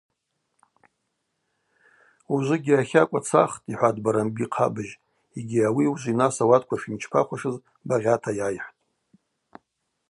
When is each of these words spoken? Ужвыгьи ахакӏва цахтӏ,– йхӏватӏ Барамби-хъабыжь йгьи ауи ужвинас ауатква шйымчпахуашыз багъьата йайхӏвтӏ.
Ужвыгьи 2.33 2.79
ахакӏва 2.81 3.19
цахтӏ,– 3.27 3.65
йхӏватӏ 3.71 4.01
Барамби-хъабыжь 4.03 4.93
йгьи 5.39 5.59
ауи 5.67 5.85
ужвинас 5.93 6.35
ауатква 6.43 6.75
шйымчпахуашыз 6.81 7.55
багъьата 7.87 8.31
йайхӏвтӏ. 8.37 8.77